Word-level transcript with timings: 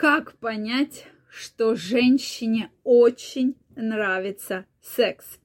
Как 0.00 0.32
понять, 0.38 1.04
что 1.28 1.74
женщине 1.74 2.70
очень 2.84 3.54
нравится 3.76 4.64
секс? 4.80 5.38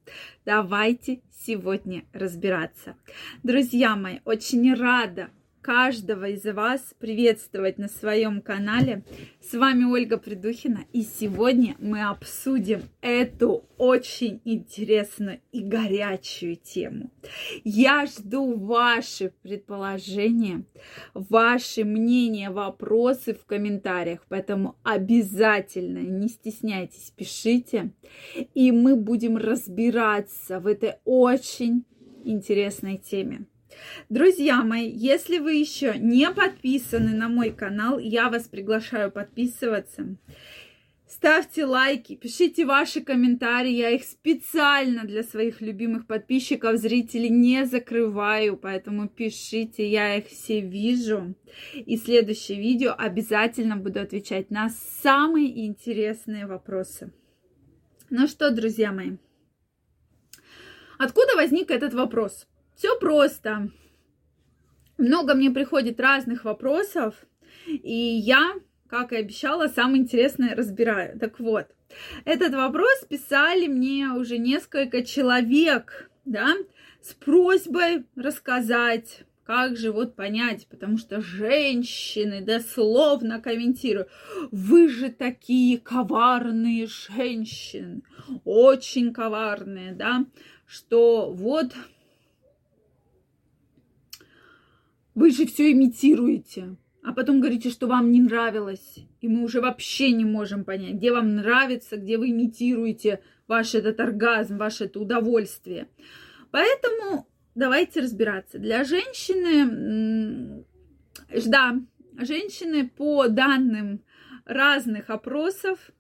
Давайте 0.46 1.20
сегодня 1.30 2.06
разбираться. 2.14 2.96
Друзья 3.44 3.98
мои, 3.98 4.20
очень 4.24 4.74
рада 4.74 5.30
каждого 5.66 6.26
из 6.30 6.46
вас 6.46 6.94
приветствовать 7.00 7.80
на 7.80 7.88
своем 7.88 8.44
канале. 8.44 9.04
С 9.42 9.56
вами 9.56 9.84
Ольга 9.84 10.20
Придухина, 10.20 10.86
и 10.94 11.02
сегодня 11.02 11.76
мы 11.80 12.04
обсудим 12.04 12.84
эту 13.02 13.66
очень 13.80 14.42
интересную 14.46 15.40
и 15.52 15.64
горячую 15.64 16.58
тему. 16.58 17.10
Я 17.64 18.06
жду 18.06 18.56
ваши 18.60 19.34
предположения, 19.42 20.66
ваши 21.16 21.84
мнения, 21.84 22.52
вопросы 22.52 23.34
в 23.34 23.44
комментариях, 23.48 24.20
поэтому 24.30 24.76
обязательно 24.84 25.98
не 25.98 26.28
стесняйтесь, 26.28 27.12
пишите, 27.16 27.92
и 28.54 28.72
мы 28.72 28.96
будем 28.96 29.36
разбираться 29.36 30.60
в 30.60 30.68
этой 30.68 30.98
очень 31.06 31.86
интересной 32.24 33.00
теме. 33.00 33.48
Друзья 34.10 34.64
мои, 34.64 34.90
если 34.90 35.40
вы 35.40 35.56
еще 35.56 35.96
не 35.98 36.30
подписаны 36.32 37.16
на 37.16 37.30
мой 37.30 37.52
канал, 37.52 37.98
я 37.98 38.30
вас 38.30 38.44
приглашаю 38.44 39.12
подписываться. 39.12 40.18
Ставьте 41.08 41.66
лайки, 41.66 42.16
пишите 42.16 42.66
ваши 42.66 43.00
комментарии, 43.02 43.72
я 43.72 43.92
их 43.92 44.04
специально 44.04 45.06
для 45.06 45.24
своих 45.24 45.62
любимых 45.62 46.08
подписчиков, 46.08 46.78
зрителей 46.78 47.30
не 47.30 47.66
закрываю, 47.66 48.58
поэтому 48.58 49.08
пишите, 49.08 49.90
я 49.90 50.18
их 50.18 50.28
все 50.28 50.62
вижу. 50.62 51.36
И 51.74 51.96
следующее 51.98 52.60
видео 52.60 52.94
обязательно 52.98 53.78
буду 53.78 54.02
отвечать 54.02 54.50
на 54.50 54.70
самые 55.02 55.68
интересные 55.68 56.48
вопросы. 56.48 57.14
Ну 58.10 58.28
что, 58.28 58.52
друзья 58.52 58.92
мои, 58.92 59.18
откуда 60.98 61.36
возник 61.36 61.72
этот 61.72 61.94
вопрос? 61.94 62.48
Все 62.76 62.98
просто. 63.00 63.70
Много 64.98 65.34
мне 65.34 65.52
приходит 65.52 66.00
разных 66.00 66.46
вопросов, 66.46 67.16
и 67.68 67.94
я, 67.94 68.54
как 68.88 69.12
и 69.12 69.18
обещала, 69.18 69.68
самое 69.68 70.04
интересное 70.04 70.56
разбираю. 70.56 71.20
Так 71.20 71.40
вот, 71.40 71.68
этот 72.26 72.54
вопрос 72.54 73.06
писали 73.08 73.68
мне 73.68 74.10
уже 74.10 74.38
несколько 74.38 75.04
человек, 75.04 76.10
да, 76.26 76.54
с 77.02 77.14
просьбой 77.14 78.06
рассказать, 78.16 79.26
как 79.46 79.78
же 79.78 79.92
вот 79.92 80.16
понять, 80.16 80.68
потому 80.68 80.98
что 80.98 81.22
женщины 81.22 82.42
дословно 82.42 83.40
комментируют, 83.40 84.10
вы 84.52 84.90
же 84.90 85.10
такие 85.10 85.78
коварные 85.78 86.88
женщины, 86.88 88.02
очень 88.44 89.14
коварные, 89.14 89.92
да, 89.94 90.26
что 90.66 91.32
вот 91.32 91.74
Вы 95.16 95.32
же 95.32 95.46
все 95.46 95.72
имитируете. 95.72 96.76
А 97.02 97.14
потом 97.14 97.40
говорите, 97.40 97.70
что 97.70 97.88
вам 97.88 98.12
не 98.12 98.22
нравилось. 98.22 99.00
И 99.22 99.28
мы 99.28 99.44
уже 99.44 99.62
вообще 99.62 100.12
не 100.12 100.26
можем 100.26 100.66
понять, 100.66 100.96
где 100.96 101.12
вам 101.12 101.36
нравится, 101.36 101.98
где 101.98 102.18
вы 102.18 102.32
имитируете 102.32 103.22
ваш 103.48 103.76
этот 103.76 104.00
оргазм, 104.00 104.58
ваше 104.58 104.86
это 104.86 105.00
удовольствие. 105.00 105.88
Поэтому 106.52 107.28
давайте 107.54 108.02
разбираться. 108.02 108.58
Для 108.58 108.84
женщины, 108.84 110.66
да, 111.46 111.80
женщины 112.18 112.90
по 112.90 113.28
данным 113.28 114.02
разных 114.46 115.10
опросов 115.10 115.92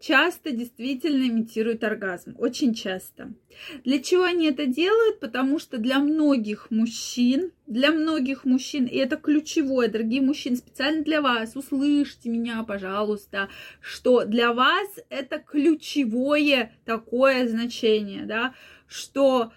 часто 0.00 0.50
действительно 0.50 1.28
имитируют 1.28 1.84
оргазм. 1.84 2.34
Очень 2.38 2.74
часто. 2.74 3.32
Для 3.84 4.00
чего 4.00 4.24
они 4.24 4.46
это 4.46 4.66
делают? 4.66 5.20
Потому 5.20 5.58
что 5.58 5.78
для 5.78 5.98
многих 6.00 6.70
мужчин, 6.70 7.52
для 7.66 7.92
многих 7.92 8.44
мужчин, 8.44 8.86
и 8.86 8.96
это 8.96 9.16
ключевое, 9.16 9.88
дорогие 9.88 10.20
мужчины, 10.20 10.56
специально 10.56 11.04
для 11.04 11.22
вас, 11.22 11.54
услышьте 11.54 12.28
меня, 12.28 12.62
пожалуйста, 12.64 13.48
что 13.80 14.24
для 14.24 14.52
вас 14.52 14.88
это 15.08 15.38
ключевое 15.38 16.72
такое 16.84 17.46
значение, 17.48 18.24
да, 18.26 18.54
что 18.86 19.52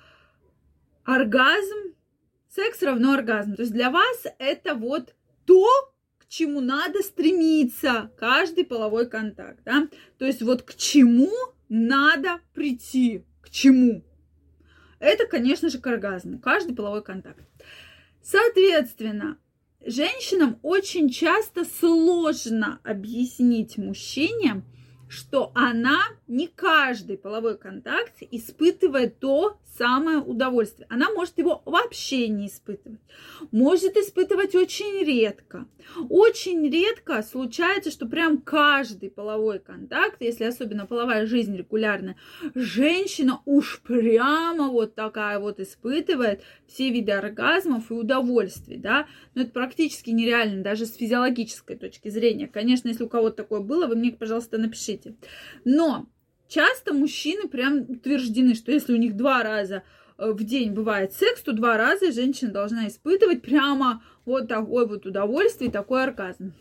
оргазм, 1.04 1.96
секс 2.50 2.82
равно 2.84 3.14
оргазм. 3.14 3.56
То 3.56 3.64
есть 3.64 3.74
для 3.74 3.90
вас 3.90 4.26
это 4.38 4.76
вот 4.76 5.16
то, 5.46 5.68
чему 6.36 6.60
надо 6.60 7.02
стремиться, 7.02 8.12
каждый 8.18 8.66
половой 8.66 9.10
контакт, 9.10 9.60
да, 9.64 9.88
то 10.18 10.26
есть 10.26 10.42
вот 10.42 10.64
к 10.64 10.76
чему 10.76 11.32
надо 11.70 12.40
прийти, 12.54 13.24
к 13.42 13.50
чему. 13.50 14.04
Это, 15.00 15.28
конечно 15.28 15.70
же, 15.70 15.80
к 15.80 15.88
оргазму, 15.88 16.40
каждый 16.40 16.76
половой 16.76 17.04
контакт. 17.04 17.44
Соответственно, 18.22 19.38
женщинам 19.86 20.60
очень 20.62 21.10
часто 21.10 21.64
сложно 21.64 22.80
объяснить 22.84 23.78
мужчине, 23.78 24.64
что 25.08 25.52
она 25.56 26.00
не 26.28 26.48
каждый 26.48 27.18
половой 27.18 27.58
контакт 27.58 28.14
испытывает 28.32 29.20
то 29.20 29.58
самое 29.78 30.20
удовольствие. 30.20 30.88
Она 30.90 31.10
может 31.12 31.38
его 31.38 31.62
вообще 31.66 32.28
не 32.28 32.48
испытывать. 32.48 33.00
Может 33.52 33.98
испытывать 33.98 34.56
очень 34.56 35.04
редко. 35.04 35.68
Очень 36.10 36.70
редко 36.70 37.22
случается, 37.24 37.92
что 37.92 38.08
прям 38.08 38.40
каждый 38.40 39.10
половой 39.10 39.60
контакт, 39.60 40.22
если 40.22 40.46
особенно 40.46 40.86
половая 40.86 41.26
жизнь 41.26 41.56
регулярная, 41.56 42.16
женщина 42.54 43.42
уж 43.46 43.82
прямо 43.82 44.70
вот 44.70 44.96
такая 44.96 45.40
вот 45.40 45.60
испытывает 45.60 46.42
все 46.68 46.90
виды 46.90 47.12
оргазмов 47.12 47.92
и 47.92 47.94
удовольствий, 47.94 48.78
да. 48.78 49.08
Но 49.36 49.44
это 49.44 49.52
практически 49.52 50.10
нереально, 50.10 50.64
даже 50.64 50.86
с 50.86 50.96
физиологической 50.96 51.76
точки 51.76 52.10
зрения. 52.10 52.48
Конечно, 52.48 52.88
если 52.88 53.04
у 53.04 53.10
кого-то 53.10 53.38
такое 53.38 53.60
было, 53.60 53.88
вы 53.88 53.96
мне, 53.96 54.12
пожалуйста, 54.12 54.58
напишите. 54.58 54.95
Но 55.64 56.08
часто 56.48 56.94
мужчины 56.94 57.48
прям 57.48 57.82
утверждены, 57.82 58.56
что 58.56 58.72
если 58.72 58.94
у 58.94 58.98
них 58.98 59.16
два 59.16 59.44
раза 59.44 59.84
э, 60.18 60.32
в 60.32 60.44
день 60.44 60.74
бывает 60.74 61.14
секс, 61.14 61.42
то 61.42 61.54
два 61.54 61.78
раза 61.78 62.12
женщина 62.12 62.52
должна 62.52 62.88
испытывать 62.88 63.42
прямо 63.42 64.04
вот 64.26 64.48
такое 64.48 64.86
вот 64.86 65.06
удовольствие, 65.06 65.72
такой 65.72 66.04
оргазм. 66.04 66.54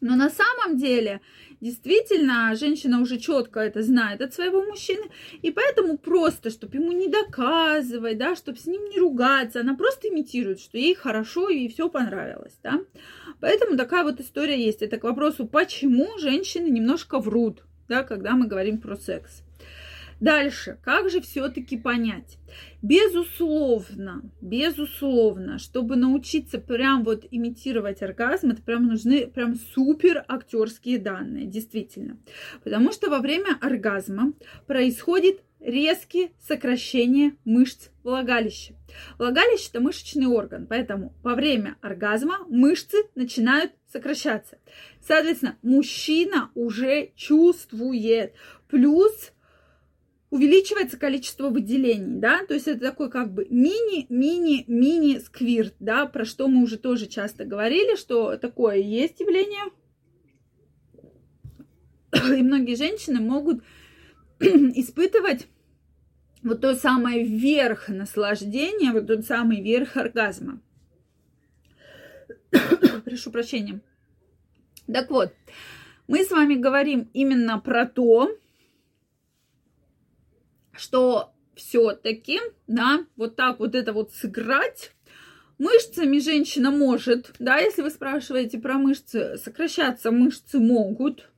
Но 0.00 0.14
на 0.14 0.30
самом 0.30 0.76
деле, 0.76 1.20
действительно, 1.60 2.54
женщина 2.54 3.00
уже 3.00 3.18
четко 3.18 3.60
это 3.60 3.82
знает 3.82 4.20
от 4.20 4.34
своего 4.34 4.62
мужчины, 4.62 5.10
и 5.42 5.50
поэтому 5.50 5.96
просто, 5.96 6.50
чтобы 6.50 6.76
ему 6.76 6.92
не 6.92 7.08
доказывать, 7.08 8.18
да, 8.18 8.36
чтобы 8.36 8.58
с 8.58 8.66
ним 8.66 8.84
не 8.90 8.98
ругаться, 8.98 9.60
она 9.60 9.74
просто 9.74 10.08
имитирует, 10.08 10.60
что 10.60 10.78
ей 10.78 10.94
хорошо 10.94 11.48
и 11.48 11.68
все 11.68 11.88
понравилось, 11.88 12.58
да. 12.62 12.80
Поэтому 13.40 13.76
такая 13.76 14.04
вот 14.04 14.20
история 14.20 14.62
есть. 14.62 14.82
Это 14.82 14.98
к 14.98 15.04
вопросу, 15.04 15.46
почему 15.46 16.18
женщины 16.18 16.68
немножко 16.68 17.18
врут 17.18 17.62
да, 17.88 18.02
когда 18.02 18.32
мы 18.32 18.46
говорим 18.46 18.78
про 18.78 18.96
секс. 18.96 19.42
Дальше, 20.20 20.78
как 20.82 21.10
же 21.10 21.20
все-таки 21.20 21.76
понять? 21.76 22.38
Безусловно, 22.80 24.22
безусловно, 24.40 25.58
чтобы 25.58 25.96
научиться 25.96 26.58
прям 26.58 27.04
вот 27.04 27.26
имитировать 27.30 28.02
оргазм, 28.02 28.50
это 28.50 28.62
прям 28.62 28.86
нужны 28.86 29.26
прям 29.26 29.56
супер 29.56 30.24
актерские 30.26 30.98
данные, 30.98 31.46
действительно. 31.46 32.18
Потому 32.64 32.92
что 32.92 33.10
во 33.10 33.18
время 33.18 33.58
оргазма 33.60 34.32
происходит 34.66 35.42
резкие 35.60 36.30
сокращения 36.40 37.36
мышц 37.44 37.88
влагалища. 38.02 38.74
Влагалище– 39.18 39.68
это 39.70 39.80
мышечный 39.80 40.26
орган, 40.26 40.66
поэтому 40.66 41.14
во 41.22 41.34
время 41.34 41.76
оргазма 41.80 42.38
мышцы 42.48 42.96
начинают 43.14 43.72
сокращаться. 43.92 44.58
Соответственно, 45.00 45.58
мужчина 45.62 46.50
уже 46.54 47.10
чувствует. 47.16 48.34
Плюс 48.68 49.32
увеличивается 50.30 50.98
количество 50.98 51.50
выделений, 51.50 52.18
да, 52.18 52.44
то 52.46 52.54
есть 52.54 52.66
это 52.66 52.80
такой 52.80 53.10
как 53.10 53.32
бы 53.32 53.46
мини-мини-мини 53.48 55.18
сквирт, 55.18 55.74
да, 55.78 56.06
про 56.06 56.24
что 56.24 56.48
мы 56.48 56.62
уже 56.62 56.78
тоже 56.78 57.06
часто 57.06 57.44
говорили, 57.44 57.96
что 57.96 58.36
такое 58.36 58.76
есть 58.76 59.20
явление. 59.20 59.70
И 62.12 62.42
многие 62.42 62.74
женщины 62.74 63.20
могут 63.20 63.62
испытывать 64.40 65.46
вот 66.42 66.60
то 66.60 66.74
самое 66.74 67.24
верх 67.24 67.88
наслаждения, 67.88 68.92
вот 68.92 69.06
тот 69.06 69.24
самый 69.26 69.62
верх 69.62 69.96
оргазма. 69.96 70.60
Прошу 73.04 73.30
прощения. 73.30 73.80
Так 74.92 75.10
вот, 75.10 75.32
мы 76.06 76.24
с 76.24 76.30
вами 76.30 76.54
говорим 76.54 77.10
именно 77.12 77.58
про 77.58 77.86
то, 77.86 78.30
что 80.76 81.32
все-таки, 81.54 82.40
да, 82.66 83.04
вот 83.16 83.36
так 83.36 83.58
вот 83.58 83.74
это 83.74 83.92
вот 83.92 84.12
сыграть 84.12 84.92
Мышцами 85.58 86.18
женщина 86.18 86.70
может, 86.70 87.32
да, 87.38 87.56
если 87.56 87.80
вы 87.80 87.88
спрашиваете 87.88 88.58
про 88.58 88.74
мышцы, 88.74 89.38
сокращаться 89.38 90.10
мышцы 90.10 90.58
могут. 90.58 91.30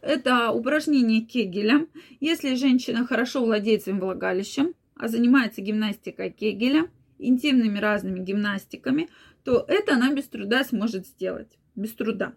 Это 0.00 0.52
упражнение 0.52 1.22
Кегеля. 1.22 1.88
Если 2.20 2.54
женщина 2.54 3.04
хорошо 3.04 3.44
владеет 3.44 3.82
своим 3.82 3.98
влагалищем, 3.98 4.74
а 4.94 5.08
занимается 5.08 5.60
гимнастикой 5.60 6.30
Кегеля, 6.30 6.88
интимными 7.18 7.80
разными 7.80 8.20
гимнастиками, 8.20 9.08
то 9.42 9.64
это 9.66 9.94
она 9.94 10.12
без 10.14 10.28
труда 10.28 10.62
сможет 10.62 11.08
сделать. 11.08 11.58
Без 11.74 11.92
труда. 11.94 12.34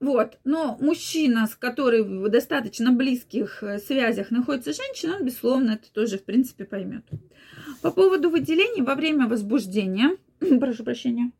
Вот. 0.00 0.38
Но 0.44 0.76
мужчина, 0.80 1.46
с 1.46 1.54
которым 1.54 2.22
в 2.22 2.28
достаточно 2.28 2.92
близких 2.92 3.62
э, 3.62 3.78
связях 3.78 4.30
находится 4.30 4.72
женщина, 4.72 5.16
он, 5.16 5.24
безусловно, 5.24 5.72
это 5.72 5.92
тоже, 5.92 6.18
в 6.18 6.24
принципе, 6.24 6.64
поймет. 6.64 7.04
По 7.82 7.90
поводу 7.90 8.30
выделений 8.30 8.82
во 8.82 8.94
время 8.94 9.26
возбуждения, 9.26 10.16
прошу 10.60 10.84
прощения, 10.84 11.32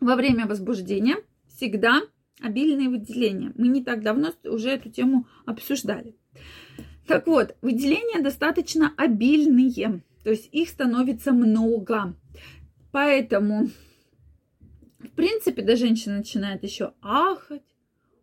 во 0.00 0.16
время 0.16 0.46
возбуждения 0.46 1.16
всегда 1.48 2.00
обильные 2.40 2.88
выделения. 2.88 3.52
Мы 3.56 3.68
не 3.68 3.82
так 3.82 4.02
давно 4.02 4.32
уже 4.44 4.70
эту 4.70 4.90
тему 4.90 5.26
обсуждали. 5.46 6.14
Так 7.06 7.26
вот, 7.26 7.54
выделения 7.60 8.22
достаточно 8.22 8.92
обильные, 8.96 10.02
то 10.22 10.30
есть 10.30 10.48
их 10.52 10.68
становится 10.68 11.32
много. 11.32 12.14
Поэтому, 12.92 13.68
в 15.04 15.10
принципе, 15.12 15.62
да, 15.62 15.76
женщина 15.76 16.18
начинает 16.18 16.62
еще 16.62 16.94
ахать, 17.00 17.62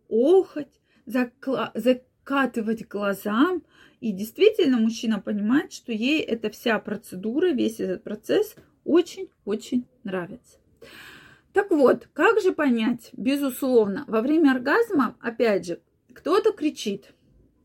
охать, 0.08 0.80
закла- 1.06 1.70
закатывать 1.74 2.86
глазам. 2.86 3.62
И 4.00 4.12
действительно, 4.12 4.78
мужчина 4.78 5.20
понимает, 5.20 5.72
что 5.72 5.92
ей 5.92 6.20
эта 6.20 6.50
вся 6.50 6.78
процедура, 6.78 7.50
весь 7.50 7.80
этот 7.80 8.02
процесс 8.02 8.56
очень-очень 8.84 9.86
нравится. 10.02 10.58
Так 11.52 11.70
вот, 11.70 12.08
как 12.12 12.40
же 12.40 12.52
понять, 12.52 13.10
безусловно, 13.12 14.04
во 14.08 14.22
время 14.22 14.52
оргазма, 14.52 15.16
опять 15.20 15.66
же, 15.66 15.80
кто-то 16.12 16.52
кричит, 16.52 17.14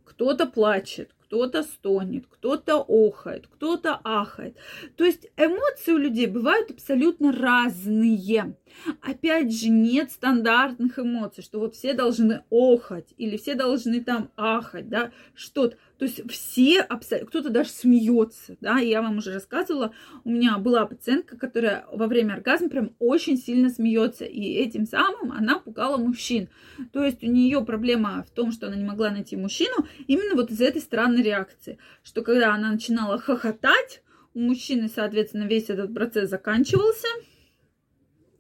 кто-то 0.04 0.46
плачет, 0.46 1.16
кто-то 1.28 1.64
стонет, 1.64 2.26
кто-то 2.28 2.86
охает, 2.88 3.48
кто-то 3.48 4.00
ахает. 4.04 4.58
То 4.96 5.04
есть 5.04 5.28
эмоции 5.38 5.92
у 5.92 5.98
людей 5.98 6.28
бывают 6.28 6.72
абсолютно 6.72 7.32
разные. 7.32 8.56
Опять 9.02 9.54
же, 9.54 9.70
нет 9.70 10.12
стандартных 10.12 11.00
эмоций, 11.00 11.44
что 11.44 11.60
вот 11.60 11.76
все 11.76 11.94
должны 11.94 12.44
охать 12.50 13.14
или 13.18 13.38
все 13.38 13.56
должны 13.56 14.04
там 14.04 14.32
ахать, 14.36 14.90
да, 14.90 15.12
что-то. 15.36 15.78
То 15.98 16.06
есть 16.06 16.30
все 16.32 16.82
абсолютно, 16.82 17.28
кто-то 17.28 17.50
даже 17.50 17.70
смеется, 17.70 18.56
да, 18.62 18.78
я 18.78 19.02
вам 19.02 19.18
уже 19.18 19.34
рассказывала, 19.34 19.94
у 20.24 20.30
меня 20.30 20.58
была 20.60 20.86
пациентка, 20.86 21.38
которая 21.38 21.86
во 21.92 22.06
время 22.06 22.36
оргазма 22.36 22.70
прям 22.70 22.92
очень 23.00 23.38
сильно 23.38 23.70
смеется, 23.70 24.26
и 24.26 24.42
этим 24.42 24.86
самым 24.86 25.32
она 25.32 25.58
пугала 25.58 25.98
мужчин. 25.98 26.50
То 26.94 27.04
есть 27.04 27.24
у 27.24 27.28
нее 27.28 27.66
проблема 27.66 28.24
в 28.24 28.32
том, 28.32 28.52
что 28.52 28.68
она 28.68 28.76
не 28.76 28.86
могла 28.86 29.10
найти 29.10 29.36
мужчину 29.36 29.88
именно 30.06 30.36
вот 30.36 30.52
из 30.52 30.62
этой 30.62 30.82
странной 30.82 31.24
реакции, 31.24 31.80
что 32.04 32.22
когда 32.22 32.54
она 32.54 32.72
начинала 32.72 33.18
хохотать, 33.18 34.04
у 34.36 34.40
мужчины, 34.40 34.88
соответственно, 34.88 35.46
весь 35.46 35.70
этот 35.72 35.96
процесс 35.96 36.30
заканчивался, 36.30 37.08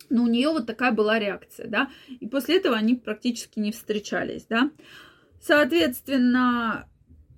но 0.09 0.23
у 0.23 0.27
нее 0.27 0.49
вот 0.49 0.65
такая 0.65 0.91
была 0.91 1.19
реакция, 1.19 1.67
да, 1.67 1.89
и 2.07 2.27
после 2.27 2.57
этого 2.57 2.75
они 2.75 2.95
практически 2.95 3.59
не 3.59 3.71
встречались, 3.71 4.45
да. 4.49 4.71
Соответственно, 5.41 6.87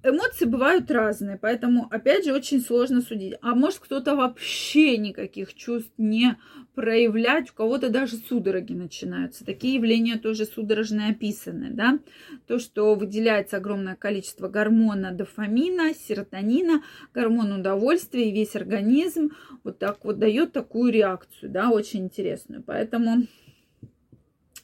эмоции 0.04 0.46
бывают 0.46 0.90
разные, 0.92 1.38
поэтому, 1.38 1.88
опять 1.92 2.26
же, 2.26 2.34
очень 2.34 2.62
сложно 2.62 3.02
судить. 3.02 3.36
А 3.42 3.56
может, 3.56 3.80
кто-то 3.80 4.16
вообще 4.16 4.98
никаких 4.98 5.54
чувств 5.54 5.92
не 5.98 6.38
проявлять, 6.74 7.50
у 7.50 7.54
кого-то 7.54 7.90
даже 7.90 8.16
судороги 8.16 8.74
начинаются. 8.74 9.46
Такие 9.46 9.76
явления 9.76 10.18
тоже 10.18 10.46
судорожные 10.46 11.12
описаны, 11.12 11.72
да. 11.72 12.00
То, 12.48 12.60
что 12.60 12.96
выделяется 12.96 13.58
огромное 13.58 13.96
количество 13.96 14.48
гормона 14.48 15.12
дофамина, 15.12 15.94
серотонина, 15.94 16.82
гормон 17.14 17.52
удовольствия, 17.52 18.30
и 18.30 18.34
весь 18.34 18.56
организм 18.56 19.32
вот 19.64 19.80
так 19.80 20.06
вот 20.06 20.20
дает 20.20 20.54
такую 20.54 20.92
реакцию, 20.92 21.52
да, 21.52 21.70
очень 21.70 22.06
интересную. 22.06 22.64
Поэтому 22.64 23.24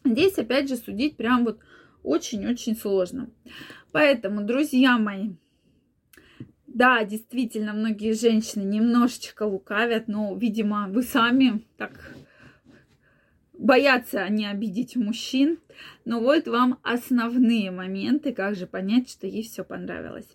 здесь, 0.05 0.37
опять 0.37 0.69
же, 0.69 0.77
судить 0.77 1.17
прям 1.17 1.43
вот 1.43 1.59
очень-очень 2.05 2.75
сложно. 2.75 3.29
Поэтому, 3.91 4.43
друзья 4.43 4.97
мои, 4.97 5.31
да, 6.67 7.03
действительно, 7.05 7.73
многие 7.73 8.13
женщины 8.13 8.63
немножечко 8.63 9.43
лукавят, 9.43 10.07
но, 10.07 10.35
видимо, 10.35 10.87
вы 10.89 11.03
сами 11.03 11.61
так 11.77 12.15
боятся 13.57 14.27
не 14.29 14.45
обидеть 14.45 14.95
мужчин. 14.95 15.59
Но 16.03 16.19
вот 16.19 16.47
вам 16.47 16.79
основные 16.83 17.71
моменты, 17.71 18.33
как 18.33 18.55
же 18.55 18.67
понять, 18.67 19.09
что 19.09 19.27
ей 19.27 19.43
все 19.43 19.63
понравилось. 19.63 20.27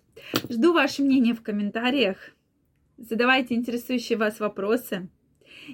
Жду 0.49 0.73
ваше 0.73 1.03
мнение 1.03 1.33
в 1.33 1.41
комментариях. 1.41 2.17
Задавайте 2.97 3.55
интересующие 3.55 4.17
вас 4.17 4.39
вопросы. 4.39 5.09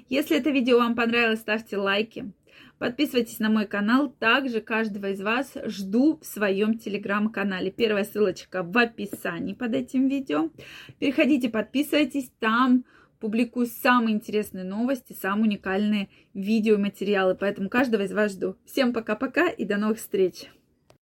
Если 0.08 0.36
это 0.36 0.50
видео 0.50 0.78
вам 0.78 0.94
понравилось, 0.94 1.40
ставьте 1.40 1.76
лайки. 1.76 2.30
Подписывайтесь 2.78 3.38
на 3.38 3.50
мой 3.50 3.66
канал. 3.66 4.08
Также 4.08 4.60
каждого 4.60 5.10
из 5.10 5.20
вас 5.20 5.52
жду 5.64 6.18
в 6.20 6.26
своем 6.26 6.78
телеграм-канале. 6.78 7.70
Первая 7.70 8.04
ссылочка 8.04 8.62
в 8.62 8.76
описании 8.78 9.54
под 9.54 9.74
этим 9.74 10.08
видео. 10.08 10.50
Переходите, 10.98 11.48
подписывайтесь. 11.48 12.30
Там 12.38 12.84
публикую 13.20 13.66
самые 13.66 14.14
интересные 14.14 14.64
новости, 14.64 15.12
самые 15.12 15.48
уникальные 15.48 16.08
видео 16.34 16.74
и 16.74 16.78
материалы. 16.78 17.34
Поэтому 17.34 17.68
каждого 17.68 18.02
из 18.02 18.12
вас 18.12 18.32
жду. 18.32 18.56
Всем 18.64 18.92
пока-пока 18.92 19.48
и 19.48 19.64
до 19.64 19.76
новых 19.76 19.98
встреч! 19.98 20.48